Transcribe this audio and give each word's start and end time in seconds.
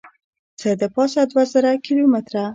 څه 0.59 0.69
دپاسه 0.83 1.19
دوه 1.31 1.43
زره 1.53 1.71
کیلو 1.85 2.05
متره 2.13 2.43